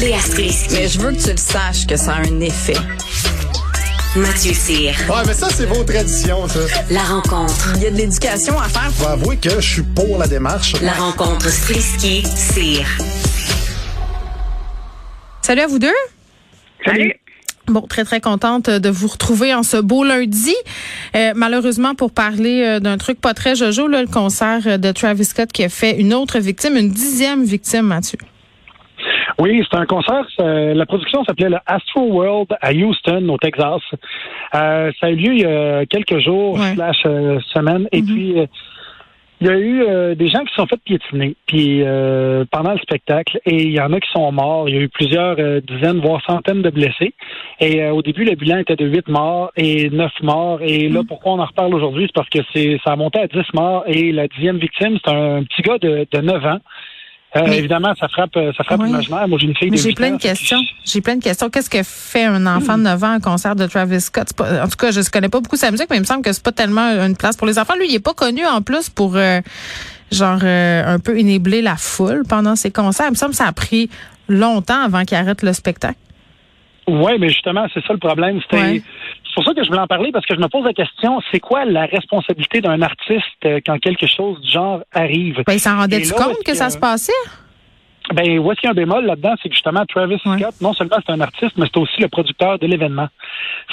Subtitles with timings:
[0.00, 0.74] Léa Strisky.
[0.74, 2.76] Mais je veux que tu le saches que ça a un effet.
[4.14, 4.92] Mathieu Cyr.
[5.08, 6.58] Ouais, mais ça, c'est vos traditions, ça.
[6.90, 7.72] La rencontre.
[7.76, 8.90] Il y a de l'éducation à faire.
[8.94, 10.74] Je vais avouer que je suis pour la démarche.
[10.82, 12.86] La rencontre Strisky-Cyr.
[15.40, 15.88] Salut à vous deux.
[16.84, 17.14] Salut.
[17.66, 20.54] Bon, très très contente de vous retrouver en ce beau lundi.
[21.14, 25.24] Euh, malheureusement, pour parler euh, d'un truc pas très jojo, là, le concert de Travis
[25.24, 28.18] Scott qui a fait une autre victime, une dixième victime, Mathieu.
[29.38, 30.24] Oui, c'est un concert.
[30.40, 33.82] euh, La production s'appelait le Astro World à Houston, au Texas.
[34.54, 36.74] Euh, ça a eu lieu il y a quelques jours, Ouais.
[36.74, 37.86] slash euh, semaines.
[37.92, 38.46] Et puis, euh,
[39.42, 42.72] il y a eu euh, des gens qui se sont fait piétiner puis, euh, pendant
[42.72, 43.38] le spectacle.
[43.44, 44.70] Et il y en a qui sont morts.
[44.70, 47.12] Il y a eu plusieurs dizaines, voire centaines de blessés.
[47.60, 50.60] Et euh, au début, le bilan était de 8 morts et 9 morts.
[50.62, 52.04] Et là, pourquoi on en reparle aujourd'hui?
[52.06, 53.84] C'est parce que c'est ça a monté à 10 morts.
[53.86, 56.60] Et la dixième victime, c'est un petit gars de, de 9 ans.
[57.36, 58.86] Euh, Mais- évidemment, ça frappe, euh, ça frappe Ouais.
[58.86, 59.28] l'imaginaire.
[59.28, 60.58] Moi, j'ai une fille de j'ai 8 plein de questions.
[60.84, 61.50] J'ai plein de questions.
[61.50, 64.28] Qu'est-ce que fait un enfant de 9 ans à un concert de Travis Scott?
[64.36, 66.22] Pas- en tout cas, je ne connais pas beaucoup sa musique, mais il me semble
[66.22, 67.74] que c'est pas tellement une place pour les enfants.
[67.78, 69.40] Lui, il est pas connu en plus pour euh,
[70.12, 73.06] genre euh, un peu enébler la foule pendant ses concerts.
[73.08, 73.90] Il me semble que ça a pris
[74.28, 75.98] longtemps avant qu'il arrête le spectacle.
[76.88, 78.40] Oui, mais justement, c'est ça le problème.
[78.42, 78.82] C'était Ouais.
[79.36, 81.20] C'est pour ça que je voulais en parler parce que je me pose la question,
[81.30, 85.42] c'est quoi la responsabilité d'un artiste euh, quand quelque chose du genre arrive?
[85.46, 87.12] Ben, il s'en rendait Et tu là, compte que que- ça se passait?
[88.14, 90.38] Ben, où est-ce qu'il y a un bémol là-dedans, c'est que justement Travis Ouais.
[90.38, 93.08] Scott, non seulement c'est un artiste, mais c'est aussi le producteur de l'événement.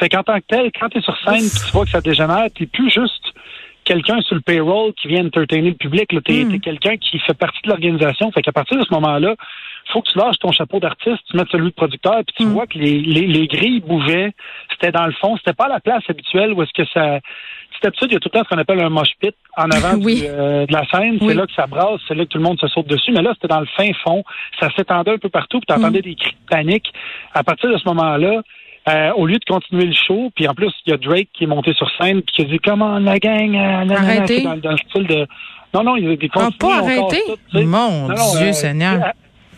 [0.00, 2.46] Fait qu'en tant que tel, quand tu es sur scène, tu vois que ça dégénère,
[2.56, 3.22] t'es plus juste
[3.84, 6.08] quelqu'un sur le payroll qui vient entertainer le public.
[6.24, 6.60] Tu es, Mm.
[6.60, 8.30] quelqu'un qui fait partie de l'organisation.
[8.32, 9.34] Fait qu'à partir de ce moment-là,
[9.92, 12.52] faut que tu lâches ton chapeau d'artiste, tu mettes celui de producteur, puis tu Mm.
[12.52, 14.32] vois que les, les, les grilles bougeaient.
[14.82, 17.20] C'était dans le fond, c'était pas la place habituelle où est-ce que ça.
[17.74, 19.70] C'est d'habitude, il y a tout le temps ce qu'on appelle un mosh pit en
[19.70, 20.22] avant Oui.
[20.22, 21.18] du, euh, de la scène.
[21.20, 21.28] Oui.
[21.28, 23.12] C'est là que ça brasse, c'est là que tout le monde se saute dessus.
[23.12, 24.24] Mais là, c'était dans le fin fond.
[24.60, 26.02] Ça s'étendait un peu partout, puis tu entendais Mm.
[26.02, 26.92] des cris de panique.
[27.32, 28.42] À partir de ce moment-là,
[28.88, 31.44] euh, au lieu de continuer le show, puis en plus, il y a Drake qui
[31.44, 34.70] est monté sur scène, puis qui a dit Comment la gang, euh, nanana, dans, dans
[34.72, 35.26] le style de.
[35.74, 37.22] Non, non, il y a des Ah, continués, pas arrêté?
[37.52, 37.58] tout.
[37.62, 39.12] Mon non, Dieu euh, Seigneur.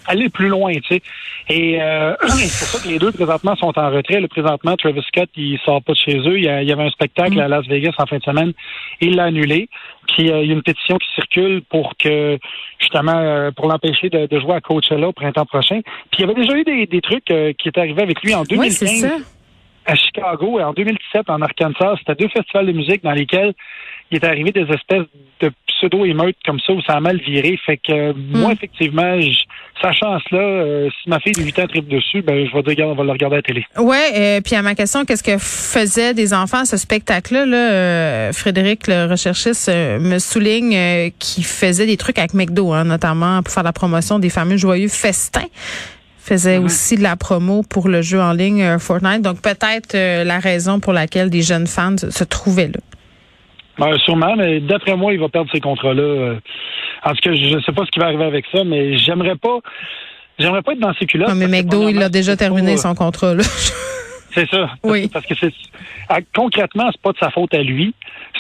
[0.07, 1.03] Aller plus loin, tu sais.
[1.49, 4.21] Et euh, c'est pour ça que les deux présentement sont en retrait.
[4.21, 6.39] Le présentement, Travis Scott, il sort pas de chez eux.
[6.39, 7.41] Il y, avait un spectacle Mm.
[7.41, 8.53] à Las Vegas en fin de semaine.
[9.01, 9.69] Il l'a annulé.
[10.09, 12.39] Puis euh, il y a une pétition qui circule pour que
[12.79, 15.81] justement euh, pour l'empêcher de, de jouer à Coachella au printemps prochain.
[16.11, 18.35] Puis il y avait déjà eu des, des trucs euh, qui étaient arrivés avec lui
[18.35, 19.17] en Oui, 2015 c'est ça.
[19.87, 21.97] À Chicago et en 2017 en Arkansas.
[21.99, 23.53] C'était deux festivals de musique dans lesquels
[24.11, 25.07] il est arrivé des espèces
[25.41, 27.59] de pseudo-émeutes comme ça où ça a mal viré.
[27.65, 29.31] Fait que euh, moi, effectivement, je-
[29.83, 32.71] sachant cela, euh, si ma fille de 8 ans tripe dessus, ben je vais dire,
[32.71, 33.65] regarde, on va le regarder à la télé.
[33.79, 37.45] Ouais, euh, puis à ma question, qu'est-ce que faisaient des enfants à ce spectacle-là?
[37.47, 43.43] Là, euh, Frédéric, le recherchiste, me souligne qu'il faisait des trucs avec McDo, hein, notamment
[43.43, 45.49] pour faire la promotion des fameux joyeux festins.
[46.25, 49.21] Faisait aussi de la promo pour le jeu en ligne euh, Fortnite.
[49.21, 52.81] Donc peut-être euh, la raison pour laquelle des jeunes fans se, trouvaient là.
[53.79, 56.03] Ben, sûrement, mais d'après moi, il va perdre ces contrats-là.
[56.03, 56.41] euh.
[57.05, 59.37] En tout cas, je ne sais pas ce qui va arriver avec ça, mais j'aimerais
[59.37, 59.59] pas.
[60.39, 61.29] J'aimerais pas être dans ces culottes.
[61.29, 63.35] Non, mais McDo, il a déjà terminé son contrat.
[63.35, 63.43] Là.
[64.33, 64.71] C'est ça.
[64.83, 65.11] Oui.
[65.13, 65.53] Parce que c'est
[66.09, 67.95] ah, concrètement, c'est pas de sa faute à lui,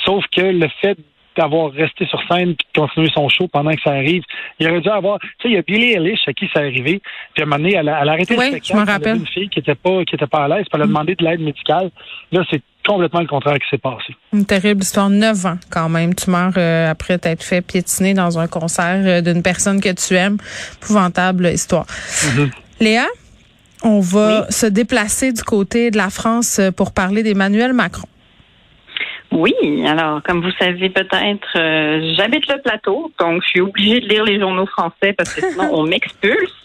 [0.04, 0.96] sauf que le fait
[1.36, 4.22] d'avoir resté sur scène et de continuer son show pendant que ça arrive,
[4.58, 5.18] il aurait dû avoir.
[5.20, 7.00] Tu sais, il y a Billy Eilish à qui ça arrivait.
[7.34, 8.88] Puis à un moment donné, elle a, elle a arrêté Oui, le je spectacle.
[8.88, 9.16] a rappelle.
[9.16, 11.24] Une fille qui était pas qui était pas à l'aise, puis elle a demandé de
[11.24, 11.90] l'aide médicale.
[12.32, 14.14] Là, c'est complètement le contraire qui s'est passé.
[14.32, 15.08] Une terrible histoire.
[15.10, 16.14] Neuf ans quand même.
[16.14, 20.14] Tu meurs euh, après t'être fait piétiner dans un concert euh, d'une personne que tu
[20.14, 20.36] aimes.
[20.82, 21.86] Épouvantable histoire.
[22.80, 23.06] Léa,
[23.82, 28.08] on va se déplacer du côté de la France euh, pour parler d'Emmanuel Macron.
[29.34, 34.08] Oui, alors comme vous savez peut-être, euh, j'habite le plateau, donc je suis obligée de
[34.08, 36.64] lire les journaux français parce que sinon on m'expulse.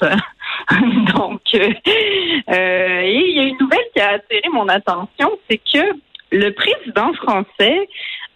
[1.15, 1.73] donc, euh,
[2.51, 5.83] euh, et il y a une nouvelle qui a attiré mon attention, c'est que
[6.31, 7.89] le président français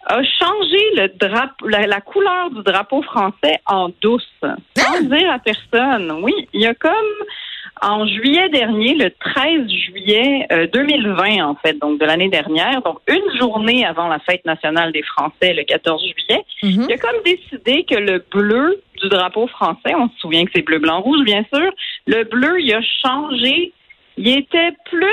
[0.06, 4.28] a changé le drapeau, la, la couleur du drapeau français en douce,
[4.76, 6.10] sans dire à personne.
[6.22, 6.92] Oui, il y a comme
[7.82, 12.98] en juillet dernier, le 13 juillet euh, 2020, en fait, donc de l'année dernière, donc
[13.08, 16.86] une journée avant la fête nationale des Français, le 14 juillet, Mhm.
[16.88, 20.62] il a comme décidé que le bleu du drapeau français, on se souvient que c'est
[20.62, 21.70] bleu, blanc, rouge, bien sûr,
[22.06, 23.72] le bleu, il a changé.
[24.16, 25.06] Il était plus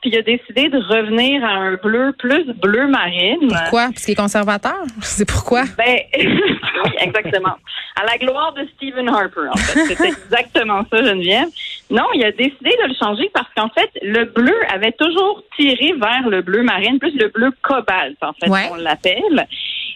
[0.00, 3.48] puis il a décidé de revenir à un bleu plus bleu marine.
[3.48, 3.86] Pourquoi?
[3.88, 4.76] Parce qu'il est conservateur?
[5.02, 5.64] C'est pourquoi?
[5.76, 7.54] Ben, oui, exactement.
[8.00, 9.94] À la gloire de Stephen Harper, en fait.
[9.96, 11.48] C'est exactement ça, Geneviève.
[11.90, 15.92] Non, il a décidé de le changer parce qu'en fait, le bleu avait toujours tiré
[15.98, 18.68] vers le bleu marine, plus le bleu cobalt, en fait, Ouais.
[18.70, 19.46] on l'appelle.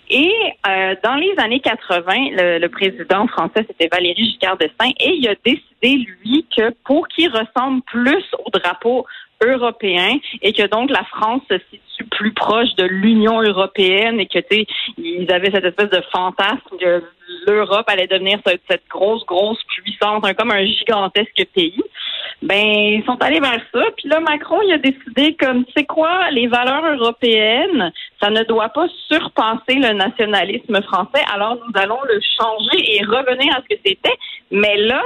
[0.08, 0.32] Et
[0.68, 5.28] euh, dans les années 80, le, le président français, c'était Valéry Giscard d'Estaing, et il
[5.28, 9.06] a décidé, lui, que pour qu'il ressemble plus au drapeau
[9.44, 14.38] européen et que donc la France se situe plus proche de l'Union européenne et que
[14.38, 14.64] tu
[14.98, 17.02] ils avaient cette espèce de fantasme que
[17.46, 21.82] l'Europe allait devenir cette, grosse grosse puissance, un, comme un gigantesque pays.
[22.42, 23.84] Ben ils sont allés vers ça.
[23.96, 28.42] Puis là Macron il a décidé comme tu sais quoi les valeurs européennes ça ne
[28.44, 31.24] doit pas surpasser le nationalisme français.
[31.32, 34.16] Alors nous allons le changer et revenir à ce que c'était.
[34.50, 35.02] Mais là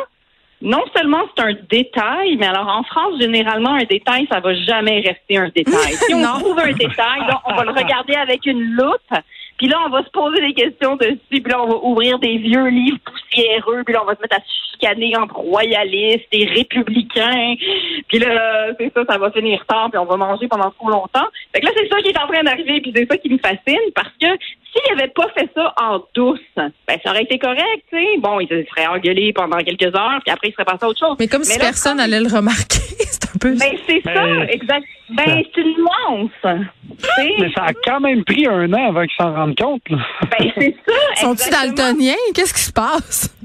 [0.62, 5.00] non seulement c'est un détail, mais alors en France, généralement, un détail, ça va jamais
[5.00, 5.94] rester un détail.
[6.06, 9.22] Si on trouve un détail, là, on va le regarder avec une loupe,
[9.58, 12.38] puis là, on va se poser des questions dessus, puis là, on va ouvrir des
[12.38, 14.40] vieux livres poussiéreux, puis là, on va se mettre à
[14.80, 17.54] chicaner entre royalistes et républicains.
[18.08, 21.26] Puis là, c'est ça, ça va finir tard, puis on va manger pendant trop longtemps.
[21.52, 23.38] Fait que là, c'est ça qui est en train d'arriver, puis c'est ça qui me
[23.38, 24.26] fascine, parce que
[24.72, 28.18] s'il avait pas fait ça en douce, ben ça aurait été correct, tu sais.
[28.18, 30.98] Bon, il se serait engueulé pendant quelques heures, puis après, il serait passé à autre
[30.98, 31.16] chose.
[31.18, 32.78] Mais comme si là, personne allait le remarquer.
[32.98, 33.54] c'est un peu...
[33.54, 34.86] Ben, c'est ça, Ben, exact.
[35.10, 36.58] Ben, c'est une nuance.
[37.18, 39.82] Mais ça a quand même pris un an avant qu'ils s'en rendent compte.
[39.88, 39.98] là.
[40.38, 40.94] Ben, c'est ça.
[41.16, 42.14] Sont-ils daltoniens?
[42.34, 43.35] Qu'est-ce qui se passe?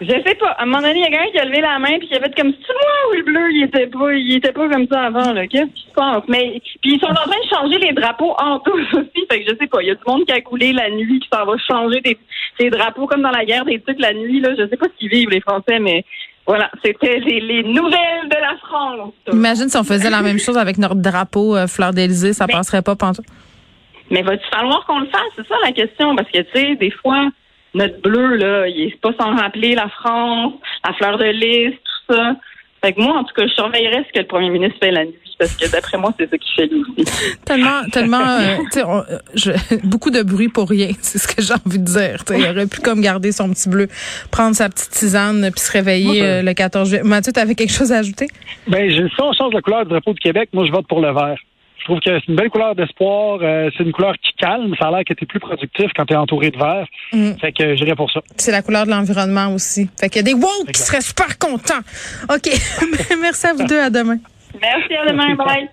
[0.00, 0.50] Je sais pas.
[0.52, 2.14] À un moment donné, il y a quelqu'un qui a levé la main puis qui
[2.14, 4.86] a fait comme si noir ou le bleu, il était pas, il était pas comme
[4.90, 5.46] ça avant, là.
[5.46, 6.22] Qu'est-ce qui se passe?
[6.28, 9.26] Mais, puis ils sont en train de changer les drapeaux en tous aussi.
[9.30, 9.82] Fait que je sais pas.
[9.82, 12.16] Il y a du monde qui a coulé la nuit, qui s'en va changer des,
[12.58, 14.50] des drapeaux comme dans la guerre des trucs la nuit, là.
[14.58, 16.02] Je sais pas ce qu'ils vivent, les Français, mais
[16.46, 16.70] voilà.
[16.82, 19.12] C'était les, les nouvelles de la France.
[19.30, 22.54] Imagine si on faisait la même chose avec notre drapeau euh, fleur d'Élysée, ça Mais-
[22.54, 23.26] passerait pas pantoute.
[24.10, 25.20] Mais va-tu falloir qu'on le fasse?
[25.36, 26.16] C'est ça la question.
[26.16, 27.28] Parce que, tu sais, des fois,
[27.74, 30.54] notre bleu, là, il est pas sans rappeler la France,
[30.86, 32.36] la fleur de lys, tout ça.
[32.82, 35.04] Fait que moi, en tout cas, je surveillerais ce que le premier ministre fait la
[35.04, 35.14] nuit.
[35.38, 36.82] Parce que d'après moi, c'est ça qu'il fait lui.
[37.46, 41.26] Tellement, tellement, euh, tu sais, on- euh, je- beaucoup de bruit pour rien, c'est ce
[41.28, 42.24] que j'ai envie de dire.
[42.26, 42.40] tu sais.
[42.40, 43.88] Il aurait pu comme garder son petit bleu,
[44.30, 47.02] prendre sa petite tisane, puis se réveiller euh, le 14 juillet.
[47.04, 48.28] Mathieu, t'avais quelque chose à ajouter?
[48.66, 51.00] Ben, je- si on change la couleur du drapeau du Québec, moi, je vote pour
[51.00, 51.36] le vert.
[51.80, 53.38] Je trouve que c'est une belle couleur d'espoir.
[53.42, 54.74] euh, c'est une couleur qui calme.
[54.78, 56.86] Ça a l'air que t'es plus productif quand t'es entouré de vert.
[57.12, 57.32] Mm.
[57.40, 58.20] Fait que j'irais pour ça.
[58.36, 59.88] C'est la couleur de l'environnement aussi.
[59.98, 60.86] Fait qu'il y a des woke qui Exact.
[60.86, 61.82] seraient super contents.
[62.32, 62.50] OK.
[63.20, 63.80] Merci à vous deux.
[63.80, 64.18] À demain.
[64.60, 65.34] Merci, à demain.
[65.36, 65.68] Bye.